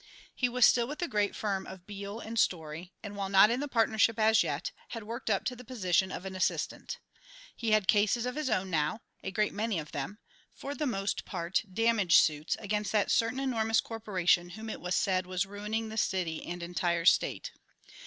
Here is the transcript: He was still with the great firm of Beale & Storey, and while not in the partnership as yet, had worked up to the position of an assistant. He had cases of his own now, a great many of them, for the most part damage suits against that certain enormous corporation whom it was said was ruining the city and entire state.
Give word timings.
He 0.33 0.49
was 0.49 0.65
still 0.65 0.87
with 0.87 0.97
the 0.97 1.07
great 1.07 1.35
firm 1.35 1.67
of 1.67 1.85
Beale 1.85 2.23
& 2.35 2.35
Storey, 2.35 2.91
and 3.03 3.15
while 3.15 3.29
not 3.29 3.51
in 3.51 3.59
the 3.59 3.67
partnership 3.67 4.17
as 4.17 4.41
yet, 4.41 4.71
had 4.89 5.03
worked 5.03 5.29
up 5.29 5.45
to 5.45 5.55
the 5.55 5.63
position 5.63 6.11
of 6.11 6.25
an 6.25 6.35
assistant. 6.35 6.97
He 7.55 7.69
had 7.69 7.87
cases 7.87 8.25
of 8.25 8.33
his 8.35 8.49
own 8.49 8.71
now, 8.71 9.01
a 9.23 9.29
great 9.29 9.53
many 9.53 9.77
of 9.77 9.91
them, 9.91 10.17
for 10.55 10.73
the 10.73 10.87
most 10.87 11.23
part 11.23 11.61
damage 11.71 12.15
suits 12.17 12.55
against 12.57 12.91
that 12.93 13.11
certain 13.11 13.39
enormous 13.39 13.79
corporation 13.79 14.49
whom 14.49 14.71
it 14.71 14.81
was 14.81 14.95
said 14.95 15.27
was 15.27 15.45
ruining 15.45 15.89
the 15.89 15.97
city 15.97 16.43
and 16.47 16.63
entire 16.63 17.05
state. 17.05 17.51